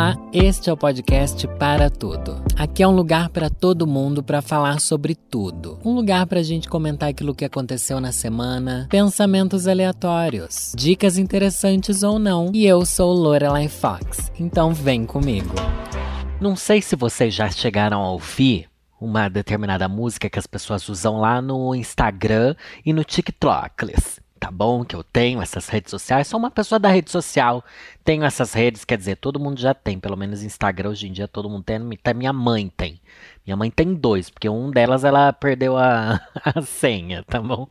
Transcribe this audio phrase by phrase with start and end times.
[0.00, 2.42] Olá, este é o podcast Para Tudo.
[2.56, 5.78] Aqui é um lugar para todo mundo para falar sobre tudo.
[5.84, 12.02] Um lugar para a gente comentar aquilo que aconteceu na semana, pensamentos aleatórios, dicas interessantes
[12.02, 12.50] ou não.
[12.54, 15.54] E eu sou Lorelai Fox, então vem comigo.
[16.40, 21.20] Não sei se vocês já chegaram a ouvir uma determinada música que as pessoas usam
[21.20, 22.56] lá no Instagram
[22.86, 23.84] e no TikTok
[24.40, 24.82] tá bom?
[24.84, 26.26] Que eu tenho essas redes sociais.
[26.26, 27.62] Sou uma pessoa da rede social.
[28.02, 30.00] Tenho essas redes, quer dizer, todo mundo já tem.
[30.00, 31.76] Pelo menos Instagram hoje em dia todo mundo tem.
[31.76, 32.98] Até minha mãe tem.
[33.44, 37.66] Minha mãe tem dois, porque um delas ela perdeu a, a senha, tá bom?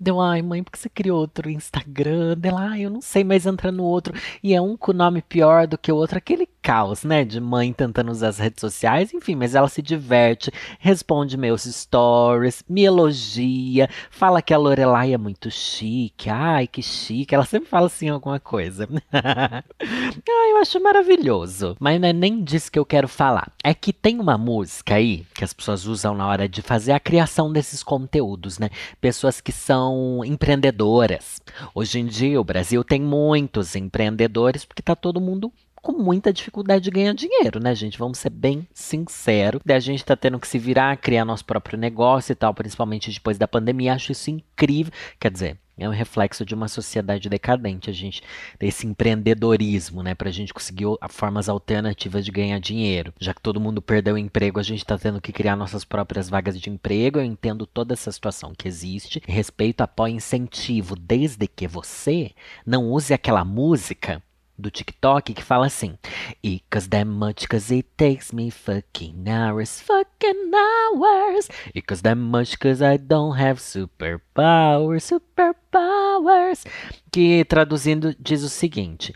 [0.00, 2.36] Deu, ai mãe, por que você criou outro Instagram?
[2.38, 4.14] Dela, ai, eu não sei, mas entra no outro.
[4.42, 6.16] E é um com nome pior do que o outro.
[6.16, 7.26] Aquele caos, né?
[7.26, 12.64] De mãe tentando usar as redes sociais, enfim, mas ela se diverte, responde meus stories,
[12.66, 17.34] me elogia, fala que a Lorelai é muito chique, ai, que chique.
[17.34, 18.88] Ela sempre fala assim alguma coisa.
[19.12, 21.76] ai, eu acho maravilhoso.
[21.78, 23.52] Mas não é nem disso que eu quero falar.
[23.62, 27.00] É que tem uma música aí que as pessoas usam na hora de fazer a
[27.00, 28.70] criação desses conteúdos, né?
[29.02, 31.42] Pessoas que são empreendedoras.
[31.74, 35.52] Hoje em dia o Brasil tem muitos empreendedores porque tá todo mundo
[35.84, 37.98] com muita dificuldade de ganhar dinheiro, né, gente?
[37.98, 39.60] Vamos ser bem sinceros.
[39.68, 43.36] a gente tá tendo que se virar, criar nosso próprio negócio e tal, principalmente depois
[43.36, 43.92] da pandemia.
[43.92, 44.90] Acho isso incrível.
[45.20, 48.22] Quer dizer, é um reflexo de uma sociedade decadente, a gente
[48.58, 53.12] desse empreendedorismo, né, para a gente conseguir formas alternativas de ganhar dinheiro.
[53.20, 56.30] Já que todo mundo perdeu o emprego, a gente está tendo que criar nossas próprias
[56.30, 57.18] vagas de emprego.
[57.18, 59.20] Eu entendo toda essa situação que existe.
[59.26, 62.30] Respeito, apoio, incentivo, desde que você
[62.64, 64.22] não use aquela música
[64.58, 65.98] do TikTok que fala assim:
[66.42, 71.48] It costs that much cause it takes me fucking hours, fucking hours.
[71.74, 76.64] It costs that much cause I don't have superpowers, superpowers.
[77.12, 79.12] Que traduzindo diz o seguinte: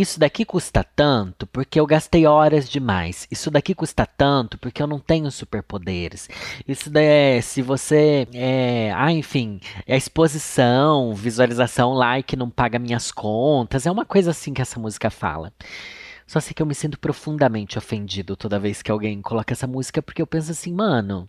[0.00, 3.26] isso daqui custa tanto porque eu gastei horas demais.
[3.30, 6.28] Isso daqui custa tanto porque eu não tenho superpoderes.
[6.66, 13.86] Isso daí, se você é, ah, enfim, é exposição, visualização, like não paga minhas contas,
[13.86, 15.52] é uma coisa assim que essa música fala.
[16.26, 20.02] Só sei que eu me sinto profundamente ofendido toda vez que alguém coloca essa música
[20.02, 21.28] porque eu penso assim, mano,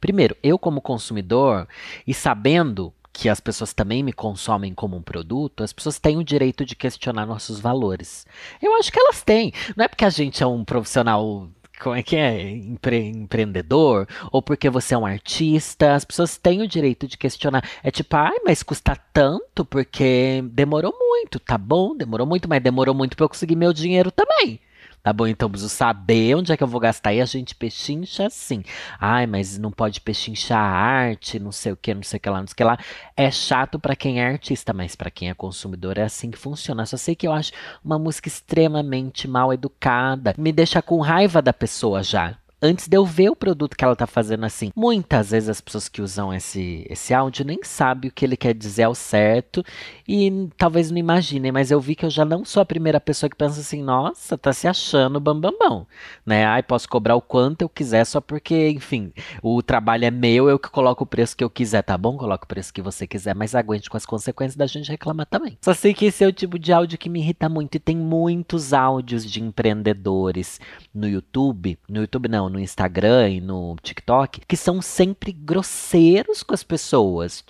[0.00, 1.66] primeiro, eu como consumidor
[2.06, 6.24] e sabendo que as pessoas também me consomem como um produto, as pessoas têm o
[6.24, 8.24] direito de questionar nossos valores.
[8.62, 9.52] Eu acho que elas têm.
[9.76, 11.48] Não é porque a gente é um profissional
[11.80, 12.50] como é que é?
[12.50, 17.68] Empre empreendedor, ou porque você é um artista, as pessoas têm o direito de questionar.
[17.82, 21.96] É tipo, ai, mas custa tanto porque demorou muito, tá bom?
[21.96, 24.60] Demorou muito, mas demorou muito para eu conseguir meu dinheiro também.
[25.02, 27.14] Tá bom, então preciso saber onde é que eu vou gastar.
[27.14, 28.62] E a gente pechincha assim.
[29.00, 32.40] Ai, mas não pode pechinchar arte, não sei o que, não sei o que lá,
[32.40, 32.78] não sei o que lá.
[33.16, 36.84] É chato para quem é artista, mas para quem é consumidor é assim que funciona.
[36.84, 37.52] Só sei que eu acho
[37.84, 40.34] uma música extremamente mal educada.
[40.36, 43.92] Me deixa com raiva da pessoa já antes de eu ver o produto que ela
[43.92, 44.70] está fazendo assim.
[44.74, 48.54] Muitas vezes as pessoas que usam esse, esse áudio nem sabem o que ele quer
[48.54, 49.64] dizer ao certo
[50.06, 53.30] e talvez não imaginem, mas eu vi que eu já não sou a primeira pessoa
[53.30, 55.86] que pensa assim, nossa, tá se achando bambambão, bam,
[56.24, 56.44] né?
[56.44, 60.58] Ai, posso cobrar o quanto eu quiser só porque, enfim, o trabalho é meu, eu
[60.58, 62.16] que coloco o preço que eu quiser, tá bom?
[62.16, 65.58] Coloca o preço que você quiser, mas aguente com as consequências da gente reclamar também.
[65.62, 67.96] Só sei que esse é o tipo de áudio que me irrita muito e tem
[67.96, 70.60] muitos áudios de empreendedores
[70.94, 76.54] no YouTube, no YouTube não, no Instagram e no TikTok, que são sempre grosseiros com
[76.54, 77.44] as pessoas.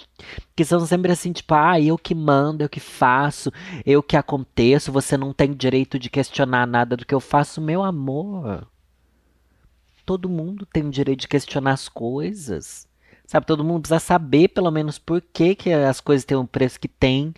[0.57, 3.53] Que são sempre assim, tipo, ah, eu que mando, eu que faço,
[3.85, 7.83] eu que aconteço, você não tem direito de questionar nada do que eu faço, meu
[7.83, 8.67] amor.
[10.05, 12.89] Todo mundo tem o direito de questionar as coisas.
[13.27, 16.81] Sabe, todo mundo precisa saber, pelo menos, por que, que as coisas têm o preço
[16.81, 17.35] que tem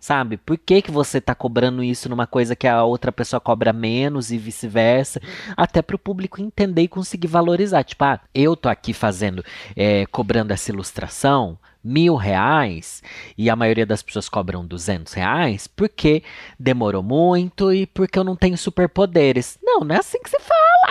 [0.00, 0.36] Sabe?
[0.36, 4.30] Por que, que você está cobrando isso numa coisa que a outra pessoa cobra menos
[4.30, 5.20] e vice-versa?
[5.56, 7.82] Até para o público entender e conseguir valorizar.
[7.84, 13.00] Tipo, ah, eu tô aqui fazendo, é, cobrando essa ilustração mil reais
[13.38, 16.24] e a maioria das pessoas cobram duzentos reais porque
[16.58, 19.56] demorou muito e porque eu não tenho superpoderes.
[19.62, 20.85] Não, não é assim que se fala.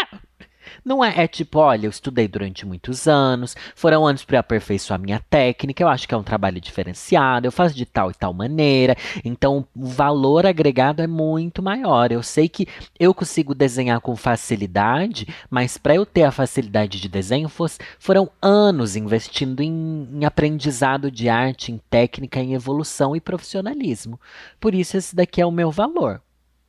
[0.85, 5.19] Não é, é tipo, olha, eu estudei durante muitos anos, foram anos para aperfeiçoar minha
[5.19, 8.95] técnica, eu acho que é um trabalho diferenciado, eu faço de tal e tal maneira,
[9.23, 12.11] então o valor agregado é muito maior.
[12.11, 12.67] Eu sei que
[12.99, 17.49] eu consigo desenhar com facilidade, mas para eu ter a facilidade de desenho,
[17.97, 24.19] foram anos investindo em, em aprendizado de arte, em técnica, em evolução e profissionalismo.
[24.59, 26.21] Por isso, esse daqui é o meu valor.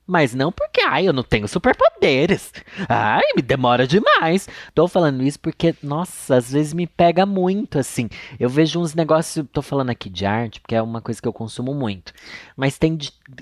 [0.06, 2.52] Mas não porque, ai, eu não tenho superpoderes.
[2.88, 4.48] Ai, me demora demais.
[4.72, 8.08] Tô falando isso porque, nossa, às vezes me pega muito, assim.
[8.38, 11.32] Eu vejo uns negócios, tô falando aqui de arte, porque é uma coisa que eu
[11.32, 12.12] consumo muito.
[12.56, 12.96] Mas tem,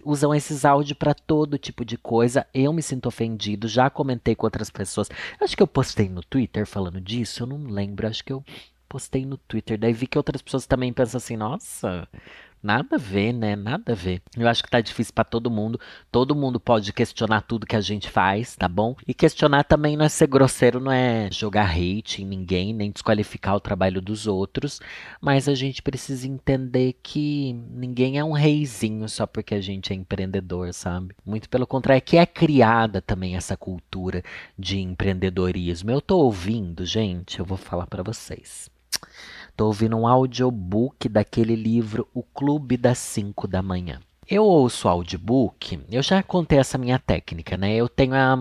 [0.04, 2.46] usam esses áudios para todo tipo de coisa.
[2.54, 5.10] Eu me sinto ofendido, já comentei com outras pessoas.
[5.40, 8.42] Acho que eu postei no Twitter falando disso, eu não lembro, acho que eu
[8.88, 9.76] postei no Twitter.
[9.78, 12.08] Daí vi que outras pessoas também pensam assim, nossa,
[12.64, 13.54] Nada a ver, né?
[13.54, 14.22] Nada a ver.
[14.34, 15.78] Eu acho que tá difícil para todo mundo.
[16.10, 18.96] Todo mundo pode questionar tudo que a gente faz, tá bom?
[19.06, 23.54] E questionar também não é ser grosseiro, não é jogar hate em ninguém, nem desqualificar
[23.54, 24.80] o trabalho dos outros.
[25.20, 29.96] Mas a gente precisa entender que ninguém é um reizinho só porque a gente é
[29.96, 31.14] empreendedor, sabe?
[31.22, 34.22] Muito pelo contrário, é que é criada também essa cultura
[34.58, 35.90] de empreendedorismo.
[35.90, 38.72] Eu tô ouvindo, gente, eu vou falar para vocês.
[39.56, 44.00] Tô ouvindo um audiobook daquele livro O Clube das 5 da Manhã.
[44.28, 47.72] Eu ouço audiobook, eu já contei essa minha técnica, né?
[47.72, 48.36] Eu tenho a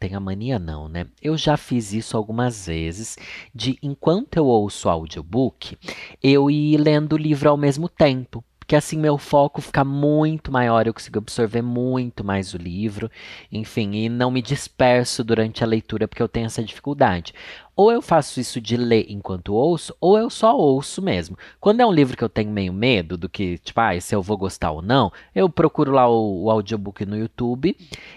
[0.00, 1.06] tenho a mania não, né?
[1.22, 3.16] Eu já fiz isso algumas vezes,
[3.54, 5.76] de enquanto eu ouço audiobook,
[6.20, 10.86] eu ir lendo o livro ao mesmo tempo porque assim meu foco fica muito maior,
[10.86, 13.10] eu consigo absorver muito mais o livro,
[13.50, 17.32] enfim, e não me disperso durante a leitura porque eu tenho essa dificuldade.
[17.74, 21.34] Ou eu faço isso de ler enquanto ouço, ou eu só ouço mesmo.
[21.58, 24.20] Quando é um livro que eu tenho meio medo do que, tipo, ah, se eu
[24.20, 27.74] vou gostar ou não, eu procuro lá o, o audiobook no YouTube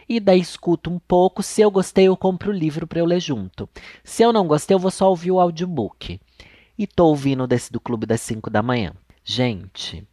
[0.09, 1.41] e daí escuto um pouco.
[1.41, 3.69] Se eu gostei, eu compro o livro para eu ler junto.
[4.03, 6.19] Se eu não gostei, eu vou só ouvir o audiobook.
[6.77, 8.91] E tô ouvindo desse do Clube das 5 da manhã.
[9.23, 10.05] Gente,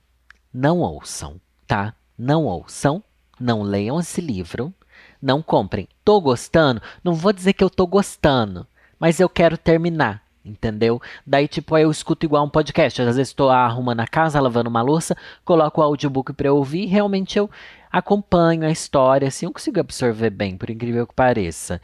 [0.52, 1.94] não ouçam, tá?
[2.16, 3.02] Não ouçam,
[3.38, 4.72] não leiam esse livro,
[5.20, 5.88] não comprem.
[6.04, 6.82] Tô gostando?
[7.02, 8.66] Não vou dizer que eu tô gostando,
[8.98, 11.00] mas eu quero terminar, entendeu?
[11.26, 13.00] Daí, tipo, eu escuto igual um podcast.
[13.00, 16.84] Às vezes estou arrumando a casa, lavando uma louça, coloco o audiobook para eu ouvir
[16.84, 17.50] e realmente eu
[17.90, 21.80] acompanho a história, assim, eu consigo absorver bem, por incrível que pareça.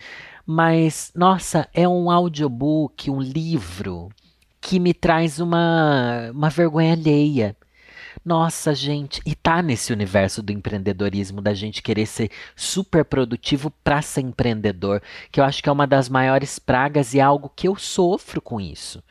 [0.47, 4.11] Mas, nossa, é um audiobook, um livro
[4.61, 7.57] que me traz uma, uma vergonha alheia.
[8.25, 14.01] Nossa, gente, e tá nesse universo do empreendedorismo, da gente querer ser super produtivo para
[14.01, 17.69] ser empreendedor, que eu acho que é uma das maiores pragas e é algo que
[17.69, 19.03] eu sofro com isso.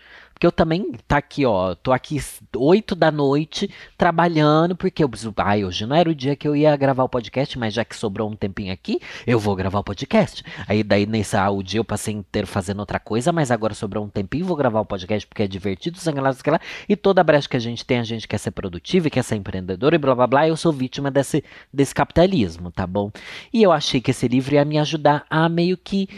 [0.43, 2.21] Porque eu também tá aqui, ó, tô aqui
[2.53, 5.33] 8 da noite trabalhando, porque eu preciso.
[5.37, 7.95] Ai, hoje não era o dia que eu ia gravar o podcast, mas já que
[7.95, 10.43] sobrou um tempinho aqui, eu vou gravar o podcast.
[10.67, 14.03] Aí daí nesse ah, o dia eu passei inteiro fazendo outra coisa, mas agora sobrou
[14.03, 16.59] um tempinho, vou gravar o podcast porque é divertido, sangue lá, sangue lá.
[16.89, 19.93] E toda brecha que a gente tem, a gente quer ser produtivo, quer ser empreendedor
[19.93, 20.45] e blá blá blá.
[20.45, 21.41] Eu sou vítima desse,
[21.71, 23.09] desse capitalismo, tá bom?
[23.53, 26.09] E eu achei que esse livro ia me ajudar a meio que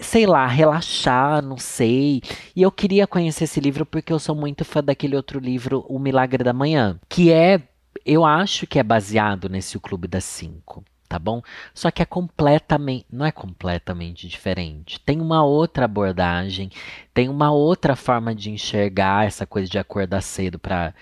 [0.00, 2.22] sei lá, relaxar, não sei.
[2.54, 5.98] E eu queria conhecer esse livro porque eu sou muito fã daquele outro livro, O
[5.98, 7.60] Milagre da Manhã, que é,
[8.04, 10.84] eu acho que é baseado nesse O Clube das Cinco.
[11.08, 11.40] Tá bom?
[11.72, 15.00] Só que é completamente, não é completamente diferente.
[15.00, 16.70] Tem uma outra abordagem,
[17.14, 20.92] tem uma outra forma de enxergar essa coisa de acordar cedo para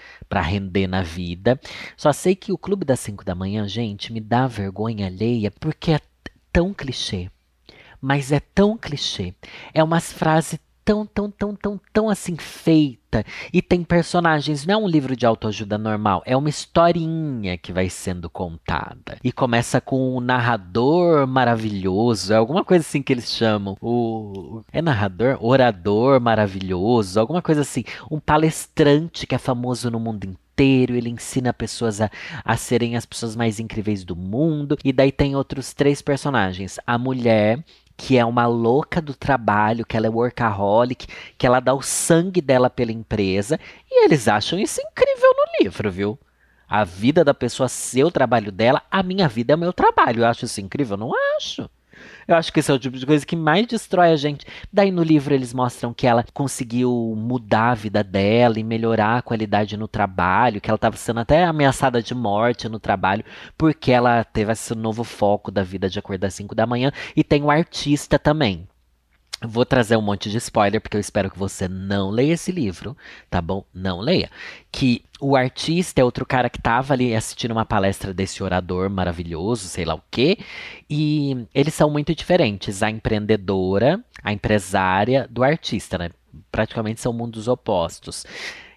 [0.41, 1.59] render na vida.
[1.97, 5.91] Só sei que o Clube das 5 da manhã, gente, me dá vergonha alheia porque
[5.91, 6.01] é
[6.53, 7.29] tão clichê
[8.07, 9.35] mas é tão clichê.
[9.75, 13.25] É umas frases tão, tão, tão, tão, tão assim feita.
[13.53, 17.91] E tem personagens, não é um livro de autoajuda normal, é uma historinha que vai
[17.91, 19.19] sendo contada.
[19.25, 23.77] E começa com um narrador maravilhoso, é alguma coisa assim que eles chamam.
[23.81, 30.23] O é narrador, orador maravilhoso, alguma coisa assim, um palestrante que é famoso no mundo
[30.23, 32.11] inteiro inteiro, ele ensina pessoas a,
[32.43, 34.79] a serem as pessoas mais incríveis do mundo.
[34.83, 37.63] E daí tem outros três personagens: a mulher,
[37.97, 41.07] que é uma louca do trabalho, que ela é workaholic,
[41.39, 43.59] que ela dá o sangue dela pela empresa,
[43.91, 46.19] e eles acham isso incrível no livro, viu?
[46.69, 50.23] A vida da pessoa ser o trabalho dela, a minha vida é o meu trabalho.
[50.23, 50.97] Eu acho isso incrível?
[50.97, 51.71] Não acho.
[52.27, 54.45] Eu acho que esse é o tipo de coisa que mais destrói a gente.
[54.73, 59.23] Daí no livro eles mostram que ela conseguiu mudar a vida dela e melhorar a
[59.23, 63.25] qualidade no trabalho, que ela estava sendo até ameaçada de morte no trabalho,
[63.57, 66.91] porque ela teve esse novo foco da vida de acordar às 5 da manhã.
[67.15, 68.67] E tem o artista também.
[69.43, 72.97] Vou trazer um monte de spoiler, porque eu espero que você não leia esse livro,
[73.29, 73.65] tá bom?
[73.73, 74.31] Não leia.
[74.73, 79.69] Que o artista é outro cara que tava ali assistindo uma palestra desse orador maravilhoso,
[79.69, 80.39] sei lá o quê,
[80.89, 82.83] e eles são muito diferentes.
[82.83, 86.11] A empreendedora, a empresária do artista, né?
[86.51, 88.25] Praticamente são mundos opostos.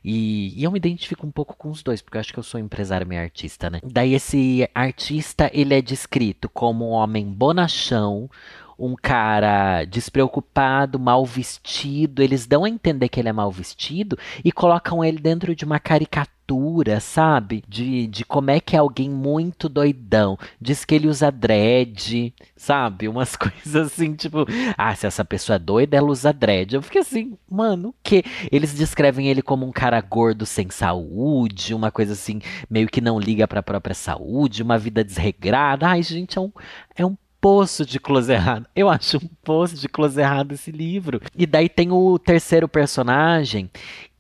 [0.04, 2.44] E, e, eu me identifico um pouco com os dois, porque eu acho que eu
[2.44, 3.80] sou empresário e artista, né?
[3.84, 8.30] Daí esse artista, ele é descrito como um homem bonachão,
[8.80, 12.24] um cara despreocupado, mal vestido.
[12.24, 15.80] Eles dão a entender que ele é mal vestido e colocam ele dentro de uma
[15.80, 17.62] caricatura, sabe?
[17.68, 20.38] De, de como é que é alguém muito doidão.
[20.60, 23.08] Diz que ele usa dread, sabe?
[23.08, 24.46] Umas coisas assim, tipo,
[24.78, 26.74] ah, se essa pessoa é doida, ela usa dread.
[26.74, 28.24] Eu fiquei assim, mano, o que?
[28.52, 33.20] Eles descrevem ele como um cara gordo sem saúde, uma coisa assim, meio que não
[33.20, 35.88] liga pra própria saúde, uma vida desregrada.
[35.88, 36.52] Ai, gente, é um,
[36.96, 38.68] é um poço de close errado.
[38.76, 41.22] Eu acho um poço de close errado esse livro.
[41.36, 43.70] E daí tem o terceiro personagem,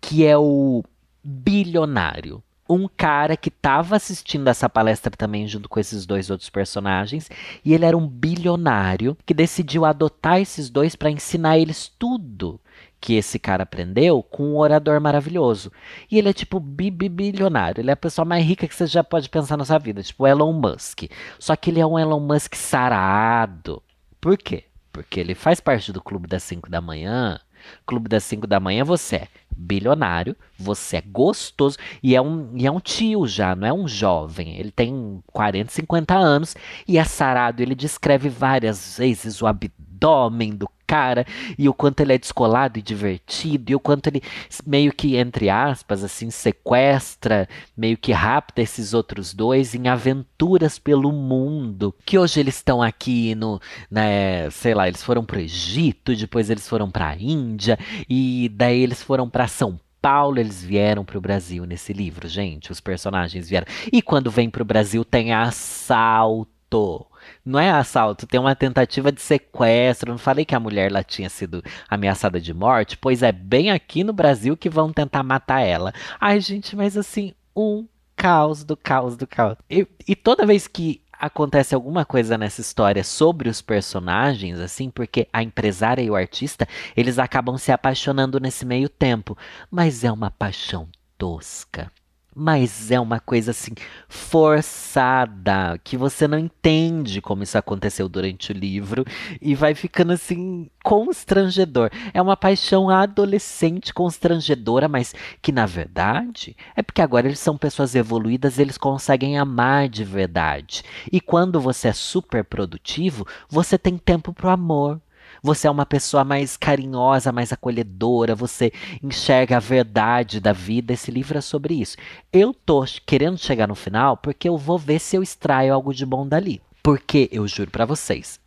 [0.01, 0.83] que é o
[1.23, 2.41] bilionário.
[2.69, 7.29] Um cara que estava assistindo essa palestra também junto com esses dois outros personagens,
[7.65, 12.61] e ele era um bilionário que decidiu adotar esses dois para ensinar eles tudo
[13.01, 15.71] que esse cara aprendeu com um orador maravilhoso.
[16.11, 19.29] E ele é tipo bilionário, ele é a pessoa mais rica que você já pode
[19.29, 21.03] pensar na sua vida, tipo Elon Musk.
[21.39, 23.81] Só que ele é um Elon Musk sarado.
[24.19, 24.65] Por quê?
[24.91, 27.39] Porque ele faz parte do clube das 5 da manhã.
[27.85, 32.65] Clube das 5 da manhã você é bilionário, você é gostoso e é um, e
[32.65, 34.57] é um tio já, não é um jovem.
[34.57, 36.55] Ele tem 40, 50 anos
[36.87, 37.61] e é sarado.
[37.61, 41.23] Ele descreve várias vezes o abdômen do cara
[41.55, 44.23] e o quanto ele é descolado e divertido e o quanto ele
[44.65, 51.11] meio que entre aspas assim sequestra, meio que rapta esses outros dois em aventuras pelo
[51.11, 51.93] mundo.
[52.03, 56.67] Que hoje eles estão aqui no, né, sei lá, eles foram pro Egito, depois eles
[56.67, 57.77] foram para a Índia
[58.09, 62.71] e daí eles foram para São Paulo, eles vieram para o Brasil nesse livro, gente.
[62.71, 63.67] Os personagens vieram.
[63.91, 67.05] E quando vem para o Brasil tem assalto.
[67.45, 70.11] Não é assalto, tem uma tentativa de sequestro.
[70.11, 72.97] Não falei que a mulher lá tinha sido ameaçada de morte?
[72.97, 75.93] Pois é, bem aqui no Brasil que vão tentar matar ela.
[76.19, 79.55] Ai, gente, mas assim, um caos do caos do caos.
[79.69, 85.27] E, e toda vez que acontece alguma coisa nessa história sobre os personagens, assim, porque
[85.33, 89.37] a empresária e o artista, eles acabam se apaixonando nesse meio tempo,
[89.69, 91.91] mas é uma paixão tosca
[92.39, 93.73] mas é uma coisa assim
[94.07, 99.05] forçada, que você não entende como isso aconteceu durante o livro
[99.41, 101.89] e vai ficando assim constrangedor.
[102.13, 107.93] É uma paixão adolescente constrangedora, mas que na verdade é porque agora eles são pessoas
[107.95, 110.83] evoluídas, eles conseguem amar de verdade.
[111.11, 115.01] E quando você é super produtivo, você tem tempo pro amor.
[115.41, 120.93] Você é uma pessoa mais carinhosa, mais acolhedora, você enxerga a verdade da vida.
[120.93, 121.97] Esse livro é sobre isso.
[122.31, 126.05] Eu tô querendo chegar no final porque eu vou ver se eu extraio algo de
[126.05, 126.61] bom dali.
[126.89, 128.39] Porque eu juro para vocês,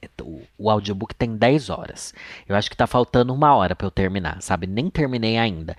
[0.59, 2.13] o audiobook tem 10 horas.
[2.49, 4.67] Eu acho que tá faltando uma hora para eu terminar, sabe?
[4.67, 5.77] Nem terminei ainda.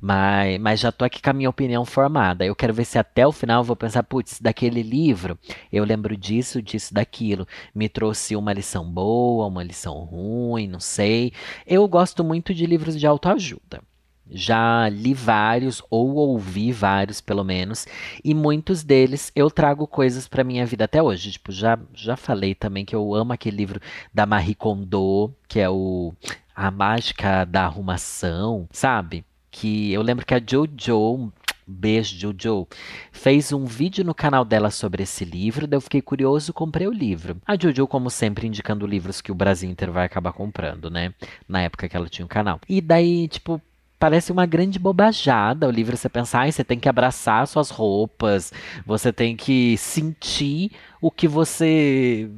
[0.00, 2.46] Mas, mas já tô aqui com a minha opinião formada.
[2.46, 5.38] Eu quero ver se até o final eu vou pensar, putz, daquele livro,
[5.70, 7.46] eu lembro disso, disso, daquilo.
[7.74, 11.34] Me trouxe uma lição boa, uma lição ruim, não sei.
[11.66, 13.82] Eu gosto muito de livros de autoajuda.
[14.30, 17.86] Já li vários, ou ouvi vários, pelo menos,
[18.24, 21.32] e muitos deles eu trago coisas para minha vida até hoje.
[21.32, 23.80] Tipo, já, já falei também que eu amo aquele livro
[24.12, 26.12] da Marie Kondo, que é o
[26.54, 29.24] A Mágica da Arrumação, sabe?
[29.50, 31.32] Que eu lembro que a Jojo
[31.66, 32.68] Beijo, Jojo.
[33.10, 36.92] Fez um vídeo no canal dela sobre esse livro, daí eu fiquei curioso comprei o
[36.92, 37.38] livro.
[37.44, 41.12] A Jojo, como sempre, indicando livros que o Brasil inteiro vai acabar comprando, né?
[41.48, 42.60] Na época que ela tinha o canal.
[42.68, 43.60] E daí, tipo,
[43.98, 45.96] parece uma grande bobajada o livro.
[45.96, 48.52] Você pensar, ah, você tem que abraçar suas roupas,
[48.84, 52.30] você tem que sentir o que você.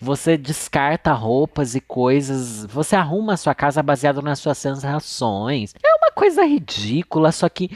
[0.00, 5.74] Você descarta roupas e coisas, você arruma a sua casa baseado nas suas sensações.
[5.84, 7.70] É uma coisa ridícula, só que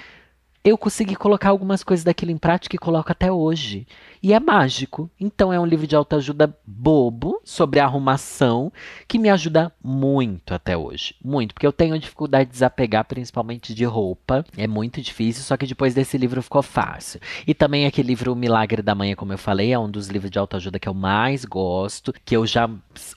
[0.65, 3.87] eu consegui colocar algumas coisas daquilo em prática e coloco até hoje.
[4.25, 5.11] E é mágico.
[5.21, 8.73] Então é um livro de autoajuda bobo sobre arrumação
[9.07, 11.15] que me ajuda muito até hoje.
[11.23, 14.43] Muito, porque eu tenho dificuldade de desapegar, principalmente de roupa.
[14.57, 17.21] É muito difícil, só que depois desse livro ficou fácil.
[17.47, 20.31] E também aquele livro O Milagre da Manhã, como eu falei, é um dos livros
[20.31, 22.67] de autoajuda que eu mais gosto, que eu já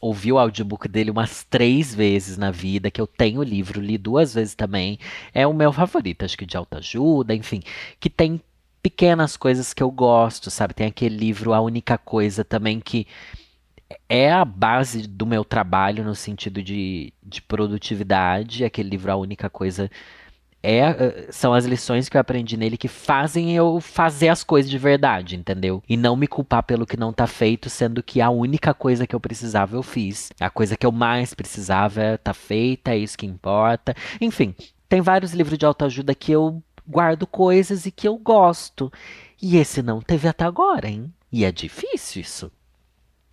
[0.02, 3.98] ouvi o audiobook dele umas três vezes na vida, que eu tenho o livro, li
[3.98, 5.00] duas vezes também.
[5.34, 7.62] É o meu favorito, acho que de autoajuda, enfim,
[7.98, 8.42] que tem
[8.90, 10.74] pequenas coisas que eu gosto, sabe?
[10.74, 13.06] Tem aquele livro A Única Coisa também que
[14.08, 18.64] é a base do meu trabalho no sentido de, de produtividade.
[18.64, 19.92] Aquele livro A Única Coisa
[20.64, 24.72] é, eh, são as lições que eu aprendi nele que fazem eu fazer as coisas
[24.72, 25.84] de verdade, entendeu?
[25.88, 29.14] E não me culpar pelo que não tá feito, sendo que a única coisa que
[29.14, 30.32] eu precisava eu fiz.
[30.40, 33.94] A coisa que eu mais precisava tá feita, é isso que importa.
[34.22, 34.56] Enfim,
[34.88, 38.92] tem vários livros de autoajuda que eu guardo coisas e que eu gosto.
[39.42, 41.14] E esse não teve até agora, hein?
[41.32, 42.52] E é difícil isso.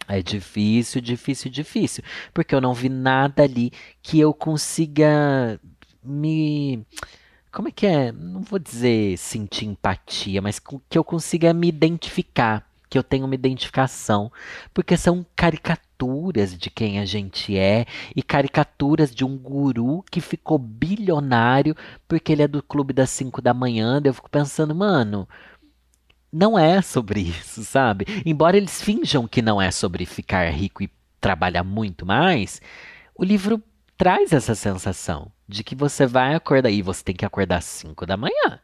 [0.06, 2.04] É difícil, difícil, difícil.
[2.32, 5.58] Porque eu não vi nada ali que eu consiga
[6.02, 6.84] me.
[7.50, 8.12] Como é que é?
[8.12, 10.58] Não vou dizer sentir empatia, mas
[10.88, 12.68] que eu consiga me identificar.
[12.90, 14.30] Que eu tenha uma identificação.
[14.75, 15.93] Porque são caricaturas
[16.58, 22.42] de quem a gente é e caricaturas de um guru que ficou bilionário porque ele
[22.42, 24.00] é do clube das 5 da manhã.
[24.04, 25.28] Eu fico pensando, mano
[26.34, 28.06] não é sobre isso, sabe?
[28.26, 32.61] Embora eles finjam que não é sobre ficar rico e trabalhar muito mais,
[33.14, 33.62] o livro
[33.96, 38.04] traz essa sensação de que você vai acordar e você tem que acordar às 5
[38.04, 38.58] da manhã.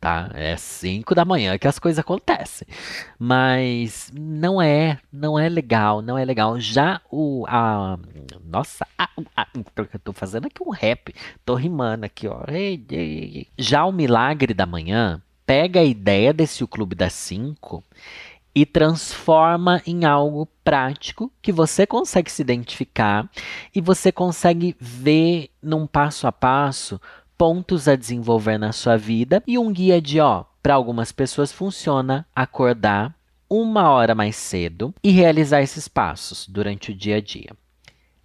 [0.00, 0.30] Tá?
[0.32, 2.66] É 5 da manhã que as coisas acontecem.
[3.18, 6.58] Mas não é, não é legal, não é legal.
[6.58, 7.98] Já o a
[8.42, 11.14] nossa, a, a, eu tô fazendo aqui um rap,
[11.44, 12.40] tô rimando aqui, ó.
[13.58, 17.84] Já o Milagre da Manhã pega a ideia desse o Clube das Cinco
[18.54, 23.28] e transforma em algo prático que você consegue se identificar
[23.74, 27.00] e você consegue ver num passo a passo
[27.40, 32.26] pontos a desenvolver na sua vida e um guia de ó, para algumas pessoas funciona
[32.36, 33.16] acordar
[33.48, 37.56] uma hora mais cedo e realizar esses passos durante o dia a dia.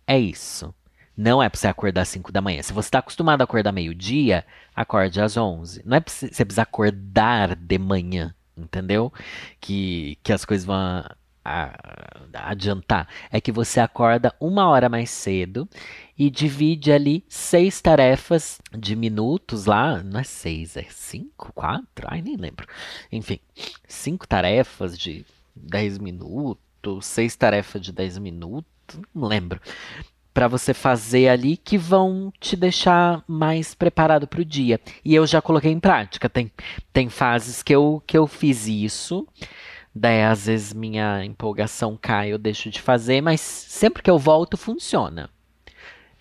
[0.05, 0.75] É isso.
[1.15, 2.62] Não é para você acordar às 5 da manhã.
[2.62, 4.45] Se você está acostumado a acordar meio-dia,
[4.75, 5.81] acorde às 11.
[5.86, 9.13] Não é pra você, você precisa acordar de manhã, entendeu?
[9.62, 13.07] Que, que as coisas vão a, a, adiantar.
[13.31, 15.69] É que você acorda uma hora mais cedo
[16.17, 20.01] e divide ali seis tarefas de minutos lá.
[20.01, 22.07] Não é seis, é cinco, quatro?
[22.07, 22.67] Ai, nem lembro.
[23.12, 23.39] Enfim,
[23.88, 28.65] cinco tarefas de dez minutos, seis tarefas de dez minutos.
[29.13, 29.60] Não lembro
[30.36, 34.81] para você fazer ali que vão te deixar mais preparado para o dia.
[35.03, 36.29] E eu já coloquei em prática.
[36.29, 36.51] Tem,
[36.91, 39.25] tem fases que eu, que eu fiz isso.
[39.95, 44.57] Daí, às vezes, minha empolgação cai, eu deixo de fazer, mas sempre que eu volto,
[44.57, 45.29] funciona.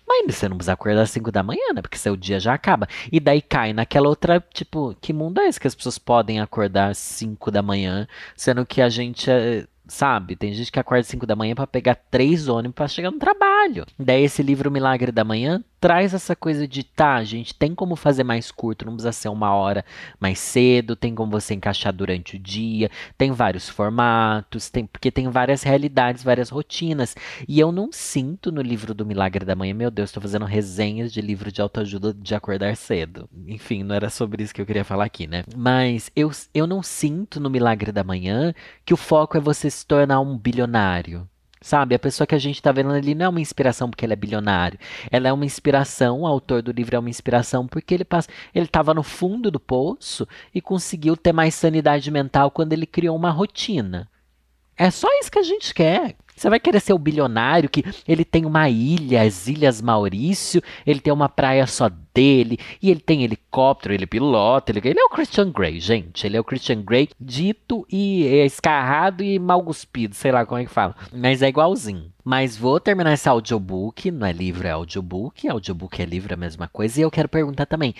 [0.07, 1.81] Mas você não precisa acordar às 5 da manhã, né?
[1.81, 2.87] Porque seu dia já acaba.
[3.11, 6.91] E daí cai naquela outra, tipo, que mundo é esse que as pessoas podem acordar
[6.91, 10.35] às 5 da manhã, sendo que a gente é Sabe?
[10.35, 13.19] Tem gente que acorda às 5 da manhã para pegar três ônibus para chegar no
[13.19, 13.85] trabalho.
[13.99, 18.23] Daí esse livro Milagre da Manhã traz essa coisa de tá, gente, tem como fazer
[18.23, 19.85] mais curto, não precisa ser uma hora
[20.19, 25.29] mais cedo, tem como você encaixar durante o dia, tem vários formatos, tem porque tem
[25.29, 27.15] várias realidades, várias rotinas.
[27.47, 31.11] E eu não sinto no livro do Milagre da Manhã, meu Deus, estou fazendo resenhas
[31.11, 33.29] de livro de autoajuda de acordar cedo.
[33.47, 35.43] Enfim, não era sobre isso que eu queria falar aqui, né?
[35.55, 38.53] Mas eu, eu não sinto no Milagre da Manhã
[38.85, 41.27] que o foco é você se tornar um bilionário.
[41.65, 44.13] Sabe, a pessoa que a gente está vendo ali não é uma inspiração porque ele
[44.13, 44.77] é bilionário.
[45.09, 48.67] Ela é uma inspiração, o autor do livro é uma inspiração porque ele passa, ele
[48.67, 53.31] estava no fundo do poço e conseguiu ter mais sanidade mental quando ele criou uma
[53.31, 54.07] rotina.
[54.77, 56.15] É só isso que a gente quer.
[56.35, 60.99] Você vai querer ser o bilionário que ele tem uma ilha, as Ilhas Maurício, ele
[60.99, 65.09] tem uma praia só dele, e ele tem helicóptero, ele pilota, ele, ele é o
[65.09, 66.25] Christian Grey, gente.
[66.25, 70.65] Ele é o Christian Grey dito e escarrado e mal cuspido, sei lá como é
[70.65, 70.95] que fala.
[71.13, 72.11] Mas é igualzinho.
[72.23, 76.37] Mas vou terminar esse audiobook, não é livro, é audiobook, audiobook é livro, é a
[76.37, 76.99] mesma coisa.
[76.99, 77.93] E eu quero perguntar também,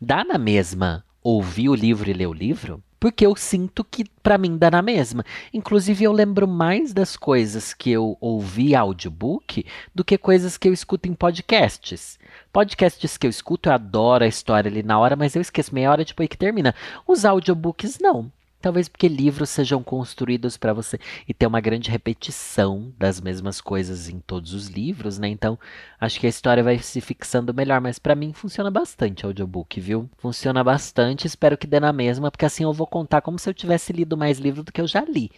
[0.00, 2.82] dá na mesma ouvir o livro e ler o livro?
[3.02, 5.24] Porque eu sinto que para mim dá na mesma.
[5.52, 10.72] Inclusive eu lembro mais das coisas que eu ouvi audiobook do que coisas que eu
[10.72, 12.16] escuto em podcasts.
[12.52, 15.90] Podcasts que eu escuto, eu adoro a história ali na hora, mas eu esqueço meia
[15.90, 16.76] hora depois que termina.
[17.04, 18.30] Os audiobooks não.
[18.62, 20.98] Talvez porque livros sejam construídos para você
[21.28, 25.28] e ter uma grande repetição das mesmas coisas em todos os livros, né?
[25.28, 25.58] Então,
[26.00, 29.80] acho que a história vai se fixando melhor, mas para mim funciona bastante o audiobook,
[29.80, 30.08] viu?
[30.18, 33.54] Funciona bastante, espero que dê na mesma, porque assim eu vou contar como se eu
[33.54, 35.28] tivesse lido mais livro do que eu já li,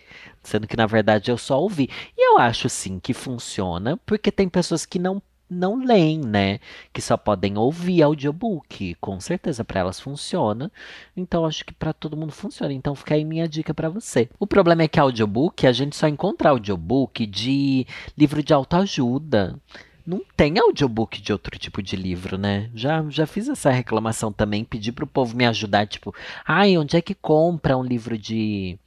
[0.43, 1.89] sendo que na verdade eu só ouvi.
[2.17, 6.59] E eu acho sim que funciona, porque tem pessoas que não não leem, né?
[6.93, 8.95] Que só podem ouvir audiobook.
[9.01, 10.71] Com certeza para elas funciona.
[11.17, 12.73] Então acho que para todo mundo funciona.
[12.73, 14.29] Então fica aí minha dica para você.
[14.39, 19.59] O problema é que audiobook, a gente só encontra audiobook de livro de autoajuda.
[20.07, 22.71] Não tem audiobook de outro tipo de livro, né?
[22.75, 26.15] Já, já fiz essa reclamação também, pedi pro povo me ajudar, tipo,
[26.47, 28.79] ai, onde é que compra um livro de,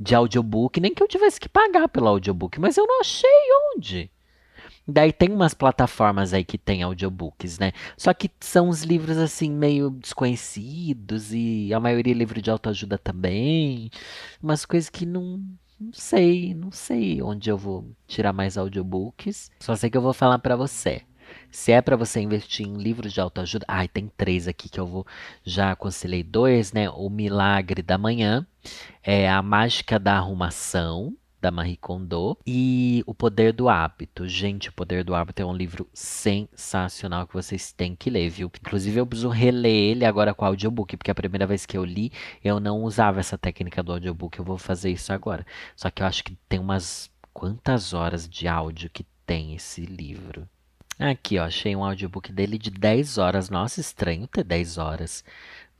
[0.00, 0.80] de audiobook?
[0.80, 3.30] Nem que eu tivesse que pagar pelo audiobook, mas eu não achei
[3.76, 4.10] onde.
[4.86, 7.72] Daí tem umas plataformas aí que tem audiobooks, né?
[7.96, 12.98] Só que são uns livros assim meio desconhecidos e a maioria é livro de autoajuda
[12.98, 13.90] também.
[14.42, 15.42] Umas coisas que não,
[15.80, 19.50] não sei, não sei onde eu vou tirar mais audiobooks.
[19.58, 21.02] Só sei que eu vou falar para você.
[21.50, 24.86] Se é para você investir em livros de autoajuda, ai, tem três aqui que eu
[24.86, 25.06] vou
[25.42, 26.90] já aconselhei dois, né?
[26.90, 28.46] O Milagre da Manhã,
[29.02, 32.38] é a Mágica da Arrumação da Marie Kondo.
[32.46, 34.26] E O Poder do Hábito.
[34.26, 38.50] Gente, O Poder do Hábito é um livro sensacional que vocês têm que ler, viu?
[38.60, 42.10] Inclusive, eu preciso reler ele agora com audiobook, porque a primeira vez que eu li,
[42.42, 44.38] eu não usava essa técnica do audiobook.
[44.38, 45.44] Eu vou fazer isso agora.
[45.76, 47.12] Só que eu acho que tem umas.
[47.34, 50.48] Quantas horas de áudio que tem esse livro?
[50.98, 53.50] Aqui, ó, achei um audiobook dele de 10 horas.
[53.50, 55.24] Nossa, estranho ter 10 horas.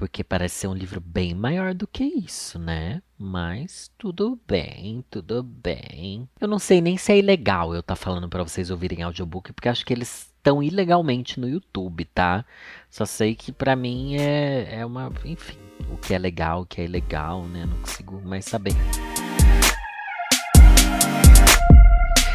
[0.05, 3.01] Porque parece ser um livro bem maior do que isso, né?
[3.19, 6.29] Mas tudo bem, tudo bem.
[6.38, 9.55] Eu não sei nem se é ilegal eu estar tá falando para vocês ouvirem audiobook,
[9.55, 12.45] porque acho que eles estão ilegalmente no YouTube, tá?
[12.90, 15.11] Só sei que para mim é, é uma.
[15.25, 15.57] Enfim,
[15.90, 17.64] o que é legal, o que é ilegal, né?
[17.64, 18.75] Não consigo mais saber.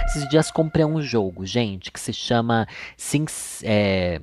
[0.08, 4.20] Esses dias comprei um jogo, gente, que se chama Sims, é,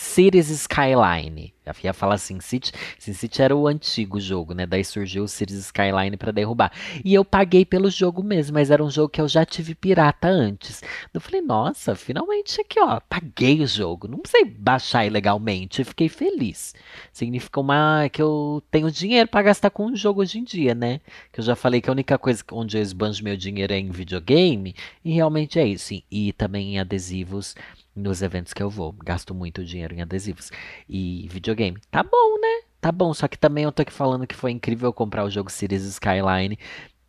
[0.00, 1.52] Cities Skyline.
[1.64, 2.72] Eu ia falar Sin City.
[2.98, 4.64] Sin City era o antigo jogo, né?
[4.66, 6.72] Daí surgiu o Cities Skyline para derrubar.
[7.04, 10.26] E eu paguei pelo jogo mesmo, mas era um jogo que eu já tive pirata
[10.26, 10.82] antes.
[11.12, 14.08] Eu falei, nossa, finalmente aqui, ó, paguei o jogo.
[14.08, 15.80] Não sei baixar ilegalmente.
[15.80, 16.74] Eu fiquei feliz.
[17.12, 21.00] Significa uma que eu tenho dinheiro para gastar com um jogo hoje em dia, né?
[21.30, 23.90] Que eu já falei que a única coisa onde eu esbanjo meu dinheiro é em
[23.90, 24.74] videogame.
[25.04, 25.92] E realmente é isso.
[26.10, 27.54] E também em adesivos
[28.00, 28.92] nos eventos que eu vou.
[29.04, 30.50] Gasto muito dinheiro em adesivos
[30.88, 31.78] e videogame.
[31.90, 32.64] Tá bom, né?
[32.80, 35.50] Tá bom, só que também eu tô aqui falando que foi incrível comprar o jogo
[35.50, 36.58] Cities Skyline,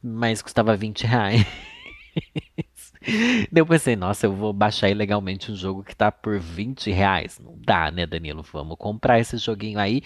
[0.03, 1.45] mas custava 20 reais.
[3.55, 7.39] eu pensei, nossa, eu vou baixar ilegalmente um jogo que tá por 20 reais.
[7.39, 8.43] Não dá, né, Danilo?
[8.51, 10.01] Vamos comprar esse joguinho aí.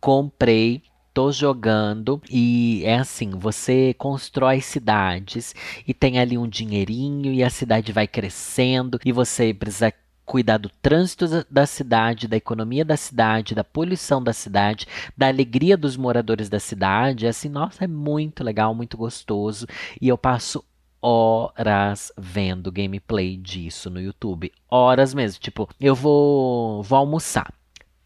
[0.00, 0.82] Comprei,
[1.12, 5.54] tô jogando e é assim, você constrói cidades
[5.86, 9.92] e tem ali um dinheirinho e a cidade vai crescendo e você precisa
[10.24, 15.76] cuidar do trânsito da cidade, da economia da cidade, da poluição da cidade, da alegria
[15.76, 17.26] dos moradores da cidade.
[17.26, 19.66] É assim, nossa, é muito legal, muito gostoso.
[20.00, 20.64] E eu passo
[21.02, 24.50] horas vendo gameplay disso no YouTube.
[24.70, 25.40] Horas mesmo.
[25.40, 27.52] Tipo, eu vou, vou almoçar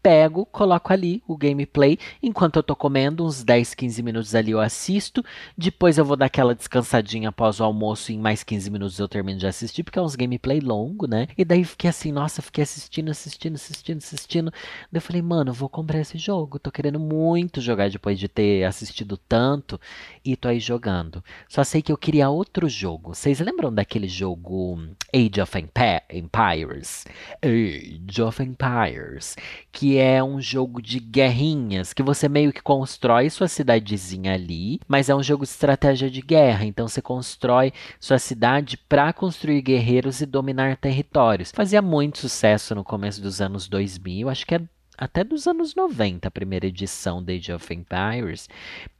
[0.01, 1.97] pego, coloco ali o gameplay.
[2.21, 5.23] Enquanto eu tô comendo, uns 10, 15 minutos ali eu assisto.
[5.57, 8.11] Depois eu vou dar aquela descansadinha após o almoço.
[8.11, 11.27] E em mais 15 minutos eu termino de assistir, porque é uns gameplay longo, né?
[11.37, 14.51] E daí fiquei assim, nossa, fiquei assistindo, assistindo, assistindo, assistindo.
[14.91, 16.59] Daí eu falei, mano, vou comprar esse jogo.
[16.59, 19.79] Tô querendo muito jogar depois de ter assistido tanto.
[20.23, 21.23] E tô aí jogando.
[21.47, 23.13] Só sei que eu queria outro jogo.
[23.13, 24.79] Vocês lembram daquele jogo
[25.13, 27.05] Age of Empires?
[27.43, 29.35] Age of Empires.
[29.71, 35.09] Que é um jogo de guerrinhas, que você meio que constrói sua cidadezinha ali, mas
[35.09, 40.21] é um jogo de estratégia de guerra, então você constrói sua cidade para construir guerreiros
[40.21, 41.51] e dominar territórios.
[41.51, 44.61] Fazia muito sucesso no começo dos anos 2000, acho que é
[44.99, 48.49] até dos anos 90, a primeira edição da Age of Empires.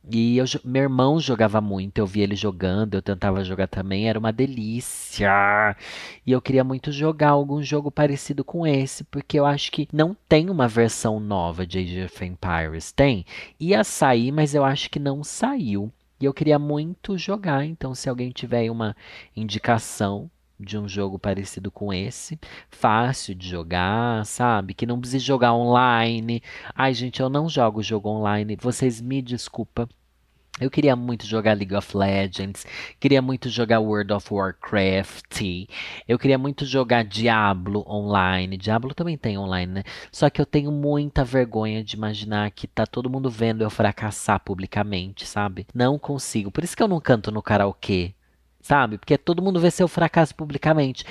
[0.09, 4.17] E eu, meu irmão jogava muito, eu via ele jogando, eu tentava jogar também, era
[4.17, 5.75] uma delícia.
[6.25, 10.15] E eu queria muito jogar algum jogo parecido com esse, porque eu acho que não
[10.29, 12.93] tem uma versão nova de Age of Empires.
[12.93, 13.25] Tem?
[13.59, 15.91] Ia sair, mas eu acho que não saiu.
[16.21, 18.95] E eu queria muito jogar, então se alguém tiver uma
[19.35, 24.73] indicação, de um jogo parecido com esse, fácil de jogar, sabe?
[24.73, 26.41] Que não precisa jogar online.
[26.75, 28.57] Ai, gente, eu não jogo jogo online.
[28.59, 29.87] Vocês me desculpa.
[30.59, 32.65] Eu queria muito jogar League of Legends,
[32.99, 35.41] queria muito jogar World of Warcraft,
[36.05, 38.57] eu queria muito jogar Diablo online.
[38.57, 39.83] Diablo também tem online, né?
[40.11, 44.41] Só que eu tenho muita vergonha de imaginar que tá todo mundo vendo eu fracassar
[44.41, 45.65] publicamente, sabe?
[45.73, 46.51] Não consigo.
[46.51, 48.13] Por isso que eu não canto no karaokê,
[48.61, 48.97] sabe?
[48.97, 51.05] Porque todo mundo vê seu fracasso publicamente.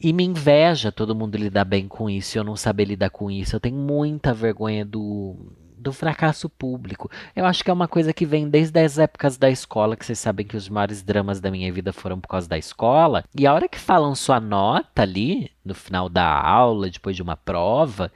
[0.00, 3.54] E me inveja todo mundo lidar bem com isso eu não saber lidar com isso.
[3.54, 5.36] Eu tenho muita vergonha do,
[5.82, 7.10] do fracasso público.
[7.36, 10.18] Eu acho que é uma coisa que vem desde as épocas da escola, que vocês
[10.18, 13.24] sabem que os maiores dramas da minha vida foram por causa da escola.
[13.36, 17.36] E a hora que falam sua nota ali, no final da aula, depois de uma
[17.36, 18.10] prova,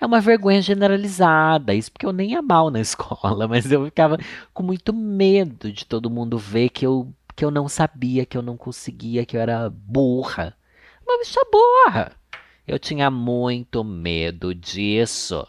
[0.00, 1.72] é uma vergonha generalizada.
[1.72, 4.18] Isso porque eu nem ia mal na escola, mas eu ficava
[4.52, 8.42] com muito medo de todo mundo ver que eu que eu não sabia, que eu
[8.42, 10.56] não conseguia, que eu era burra.
[11.06, 12.12] Uma bicha burra.
[12.66, 15.46] Eu tinha muito medo disso.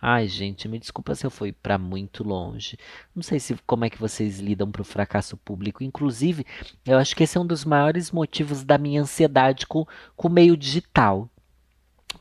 [0.00, 2.76] Ai, gente, me desculpa se eu fui para muito longe.
[3.14, 5.82] Não sei se como é que vocês lidam para o fracasso público.
[5.82, 6.44] Inclusive,
[6.84, 10.30] eu acho que esse é um dos maiores motivos da minha ansiedade com, com o
[10.30, 11.28] meio digital.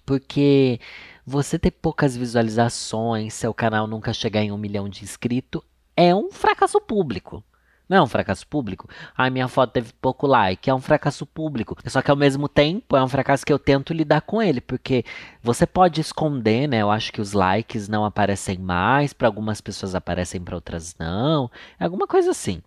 [0.06, 0.80] Porque
[1.25, 5.62] você ter poucas visualizações, seu canal nunca chegar em um milhão de inscritos,
[5.97, 7.43] é um fracasso público.
[7.88, 8.89] Não é um fracasso público?
[9.15, 10.69] Ai, minha foto teve pouco like.
[10.69, 11.78] É um fracasso público.
[11.86, 15.06] Só que ao mesmo tempo é um fracasso que eu tento lidar com ele, porque
[15.41, 16.82] você pode esconder, né?
[16.82, 21.50] Eu acho que os likes não aparecem mais, para algumas pessoas aparecem, para outras não.
[21.80, 22.62] É alguma coisa assim.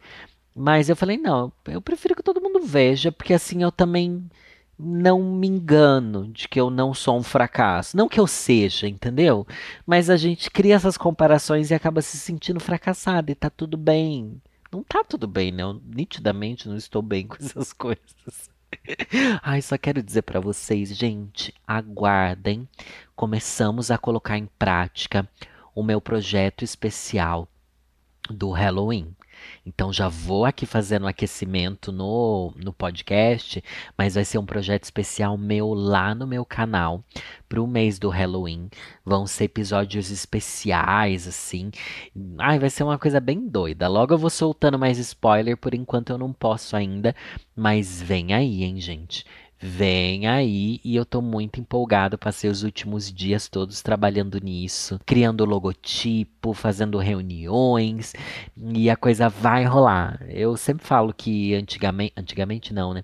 [0.55, 4.29] Mas eu falei, não, eu prefiro que todo mundo veja, porque assim eu também
[4.79, 7.97] não me engano de que eu não sou um fracasso.
[7.97, 9.47] Não que eu seja, entendeu?
[9.87, 14.41] Mas a gente cria essas comparações e acaba se sentindo fracassado e tá tudo bem.
[14.71, 15.63] Não tá tudo bem, né?
[15.63, 18.51] Eu nitidamente não estou bem com essas coisas.
[19.43, 22.69] Ai, só quero dizer para vocês, gente, aguardem.
[23.17, 25.29] Começamos a colocar em prática
[25.75, 27.49] o meu projeto especial
[28.29, 29.15] do Halloween.
[29.65, 33.63] Então já vou aqui fazendo um aquecimento no, no podcast,
[33.97, 37.03] mas vai ser um projeto especial meu lá no meu canal
[37.49, 38.69] para o mês do Halloween.
[39.05, 41.71] Vão ser episódios especiais, assim.
[42.39, 43.89] Ai, vai ser uma coisa bem doida.
[43.89, 47.15] Logo eu vou soltando mais spoiler, por enquanto eu não posso ainda,
[47.57, 49.25] mas vem aí, hein, gente
[49.61, 52.19] vem aí e eu tô muito empolgado.
[52.19, 58.15] Passei os últimos dias todos trabalhando nisso, criando logotipo, fazendo reuniões
[58.57, 60.21] e a coisa vai rolar.
[60.29, 63.03] Eu sempre falo que antigamente, antigamente não, né?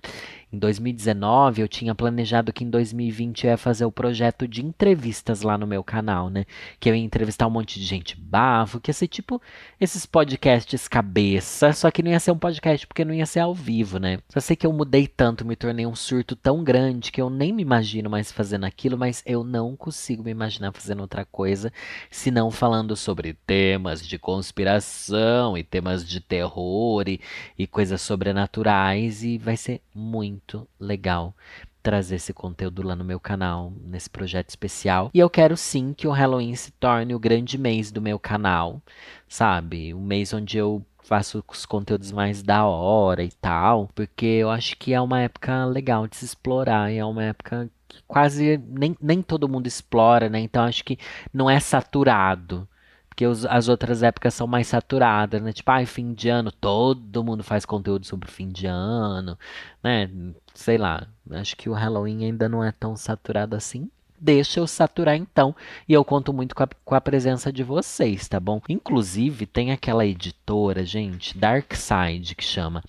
[0.55, 5.41] Em 2019, eu tinha planejado que em 2020 eu ia fazer o projeto de entrevistas
[5.41, 6.45] lá no meu canal, né?
[6.79, 9.41] Que eu ia entrevistar um monte de gente bafo, que ia ser tipo
[9.81, 13.53] esses podcasts cabeça, só que não ia ser um podcast porque não ia ser ao
[13.53, 14.19] vivo, né?
[14.29, 17.51] Só sei que eu mudei tanto, me tornei um surto tão grande que eu nem
[17.51, 21.69] me imagino mais fazendo aquilo, mas eu não consigo me imaginar fazendo outra coisa
[22.09, 27.19] senão falando sobre temas de conspiração e temas de terror e,
[27.59, 31.35] e coisas sobrenaturais e vai ser muito muito legal
[31.81, 35.11] trazer esse conteúdo lá no meu canal, nesse projeto especial.
[35.13, 38.81] E eu quero sim que o Halloween se torne o grande mês do meu canal,
[39.27, 39.93] sabe?
[39.93, 44.75] O mês onde eu faço os conteúdos mais da hora e tal, porque eu acho
[44.77, 48.97] que é uma época legal de se explorar, e é uma época que quase nem,
[48.99, 50.39] nem todo mundo explora, né?
[50.39, 50.97] Então acho que
[51.31, 52.67] não é saturado.
[53.15, 55.53] Porque os, as outras épocas são mais saturadas, né?
[55.53, 59.39] Tipo, ai, fim de ano, todo mundo faz conteúdo sobre fim de ano,
[59.81, 60.11] né?
[60.53, 63.89] Sei lá, acho que o Halloween ainda não é tão saturado assim.
[64.19, 65.55] Deixa eu saturar então.
[65.87, 68.59] E eu conto muito com a, com a presença de vocês, tá bom?
[68.67, 72.83] Inclusive, tem aquela editora, gente, Darkside, que chama.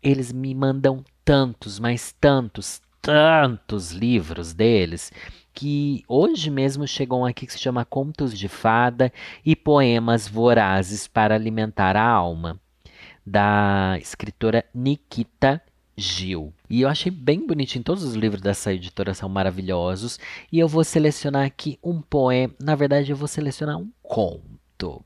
[0.00, 5.10] Eles me mandam tantos, mas tantos, tantos livros deles
[5.52, 9.12] que hoje mesmo chegou um aqui que se chama Contos de Fada
[9.44, 12.60] e Poemas Vorazes para Alimentar a Alma,
[13.24, 15.62] da escritora Nikita
[15.96, 16.52] Gil.
[16.68, 20.18] E eu achei bem bonitinho, todos os livros dessa editora são maravilhosos.
[20.50, 25.04] E eu vou selecionar aqui um poema, na verdade eu vou selecionar um conto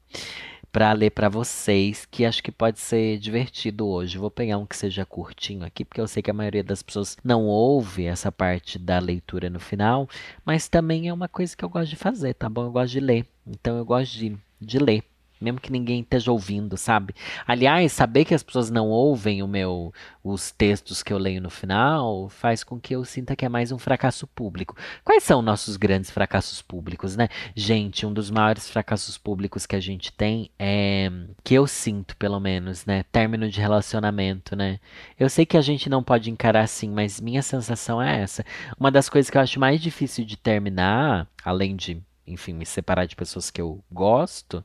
[0.76, 4.18] para ler para vocês, que acho que pode ser divertido hoje.
[4.18, 7.16] Vou pegar um que seja curtinho aqui, porque eu sei que a maioria das pessoas
[7.24, 10.06] não ouve essa parte da leitura no final,
[10.44, 12.64] mas também é uma coisa que eu gosto de fazer, tá bom?
[12.66, 15.02] Eu gosto de ler, então eu gosto de, de ler
[15.40, 17.14] mesmo que ninguém esteja ouvindo, sabe?
[17.46, 21.50] Aliás, saber que as pessoas não ouvem o meu, os textos que eu leio no
[21.50, 24.76] final faz com que eu sinta que é mais um fracasso público.
[25.04, 27.28] Quais são nossos grandes fracassos públicos, né?
[27.54, 31.10] Gente, um dos maiores fracassos públicos que a gente tem é
[31.44, 33.04] que eu sinto, pelo menos, né?
[33.12, 34.80] Término de relacionamento, né?
[35.18, 38.44] Eu sei que a gente não pode encarar assim, mas minha sensação é essa.
[38.78, 43.06] Uma das coisas que eu acho mais difícil de terminar, além de, enfim, me separar
[43.06, 44.64] de pessoas que eu gosto,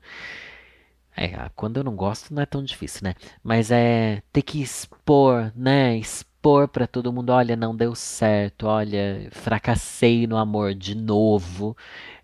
[1.16, 3.16] é, quando eu não gosto não é tão difícil, né?
[3.44, 5.98] Mas é ter que expor, né?
[5.98, 11.76] Expor para todo mundo, olha, não deu certo, olha, fracassei no amor de novo.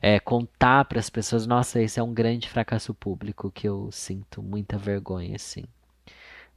[0.02, 4.41] É, contar para as pessoas, nossa, esse é um grande fracasso público que eu sinto
[4.41, 5.65] muita vergonha, assim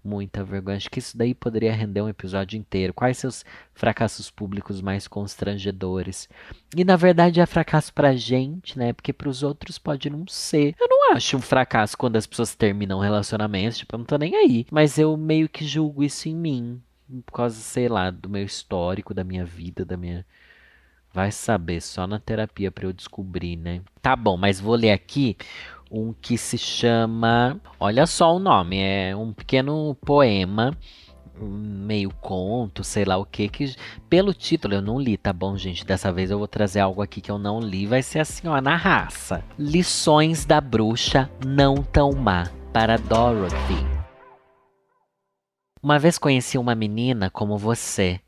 [0.05, 0.77] muita vergonha.
[0.77, 2.95] Acho que isso daí poderia render um episódio inteiro.
[2.95, 6.29] Quais seus fracassos públicos mais constrangedores?
[6.77, 8.93] E na verdade é fracasso pra gente, né?
[8.93, 10.75] Porque pros outros pode não ser.
[10.79, 14.35] Eu não acho um fracasso quando as pessoas terminam relacionamentos, tipo, eu não tô nem
[14.37, 14.67] aí.
[14.71, 16.81] Mas eu meio que julgo isso em mim.
[17.27, 20.25] Por causa, sei lá, do meu histórico, da minha vida, da minha.
[21.13, 23.83] Vai saber, só na terapia para eu descobrir, né?
[24.01, 25.37] Tá bom, mas vou ler aqui
[25.91, 27.61] um que se chama.
[27.79, 30.77] Olha só o nome, é um pequeno poema
[31.43, 33.75] meio conto, sei lá o que, que
[34.09, 35.85] pelo título eu não li, tá bom, gente?
[35.85, 38.61] Dessa vez eu vou trazer algo aqui que eu não li, vai ser assim, ó,
[38.61, 39.43] na raça.
[39.59, 43.87] Lições da bruxa não tão má para Dorothy.
[45.83, 48.21] Uma vez conheci uma menina como você,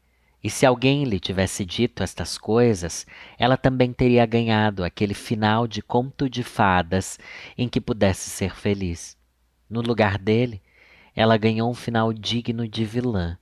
[0.43, 3.07] e se alguém lhe tivesse dito estas coisas,
[3.39, 7.19] ela também teria ganhado aquele final de conto de fadas
[7.57, 9.17] em que pudesse ser feliz.
[9.71, 10.61] No lugar dele,
[11.15, 13.39] ela ganhou um final digno de vilã.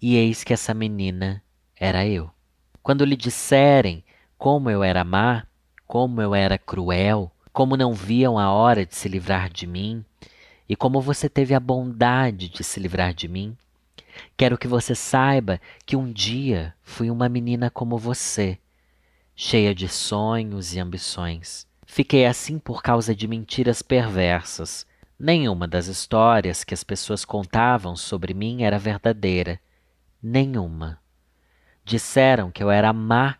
[0.00, 1.42] E eis que essa menina
[1.76, 2.30] era eu.
[2.82, 4.02] Quando lhe disserem
[4.38, 5.46] como eu era má,
[5.86, 10.04] como eu era cruel, como não viam a hora de se livrar de mim,
[10.68, 13.56] e como você teve a bondade de se livrar de mim,
[14.36, 18.58] quero que você saiba que um dia fui uma menina como você,
[19.34, 21.66] cheia de sonhos e ambições.
[21.86, 24.86] Fiquei assim por causa de mentiras perversas.
[25.18, 29.60] Nenhuma das histórias que as pessoas contavam sobre mim era verdadeira.
[30.22, 30.98] Nenhuma.
[31.84, 33.36] Disseram que eu era má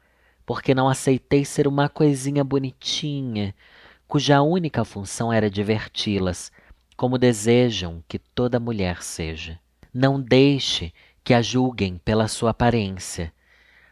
[0.46, 3.54] porque não aceitei ser uma coisinha bonitinha,
[4.06, 6.52] cuja única função era diverti-las,
[6.96, 9.58] como desejam que toda mulher seja.
[9.94, 13.32] Não deixe que a julguem pela sua aparência.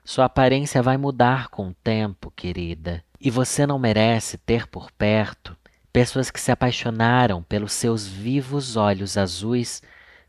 [0.05, 5.57] Sua aparência vai mudar com o tempo, querida, e você não merece ter por perto
[5.93, 9.81] pessoas que se apaixonaram pelos seus vivos olhos azuis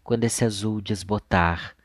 [0.03, 1.75] quando esse azul desbotar,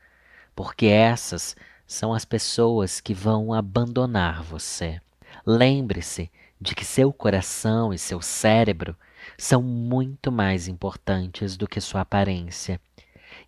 [0.55, 1.55] porque essas
[1.87, 5.01] são as pessoas que vão abandonar você.
[5.43, 6.29] Lembre-se
[6.61, 8.95] de que seu coração e seu cérebro
[9.35, 12.79] são muito mais importantes do que sua aparência,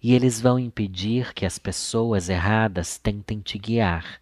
[0.02, 4.22] e eles vão impedir que as pessoas erradas tentem te guiar.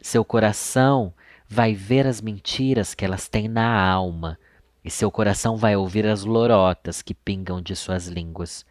[0.00, 1.12] Seu coração
[1.48, 4.38] vai ver as mentiras que elas têm na alma,
[4.84, 8.64] e seu coração vai ouvir as lorotas que pingam de suas línguas.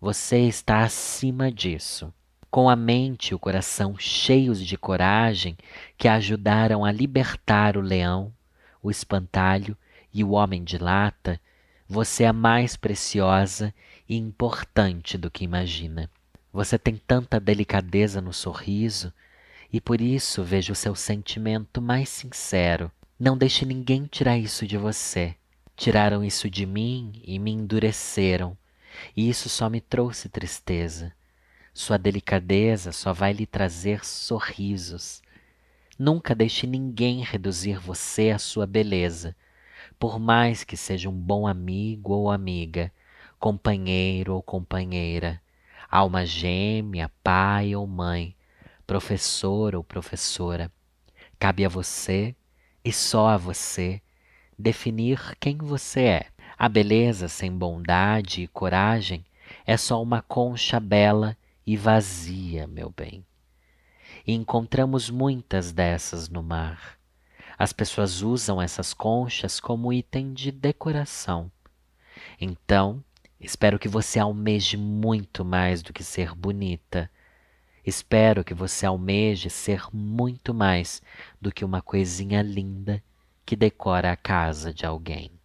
[0.00, 2.12] Você está acima disso
[2.50, 5.56] com a mente e o coração cheios de coragem
[5.96, 8.32] que ajudaram a libertar o leão,
[8.82, 9.76] o espantalho
[10.12, 11.40] e o homem de lata,
[11.86, 13.74] você é mais preciosa
[14.08, 16.10] e importante do que imagina.
[16.52, 19.12] Você tem tanta delicadeza no sorriso
[19.72, 22.90] e por isso vejo o seu sentimento mais sincero.
[23.20, 25.34] Não deixe ninguém tirar isso de você.
[25.76, 28.56] Tiraram isso de mim e me endureceram,
[29.16, 31.12] e isso só me trouxe tristeza.
[31.72, 35.22] Sua delicadeza só vai lhe trazer sorrisos.
[35.96, 39.36] Nunca deixe ninguém reduzir você à sua beleza,
[39.98, 42.92] por mais que seja um bom amigo ou amiga,
[43.38, 45.40] companheiro ou companheira,
[45.90, 48.34] alma gêmea, pai ou mãe,
[48.86, 50.70] professor ou professora.
[51.38, 52.34] Cabe a você,
[52.84, 54.00] e só a você,
[54.58, 56.26] definir quem você é.
[56.56, 59.24] A beleza sem bondade e coragem
[59.64, 63.24] é só uma concha bela e vazia, meu bem.
[64.26, 66.98] E encontramos muitas dessas no mar.
[67.58, 71.50] As pessoas usam essas conchas como item de decoração.
[72.40, 73.04] Então,
[73.40, 77.10] espero que você almeje muito mais do que ser bonita.
[77.84, 81.00] Espero que você almeje ser muito mais
[81.40, 83.02] do que uma coisinha linda
[83.46, 85.37] que decora a casa de alguém.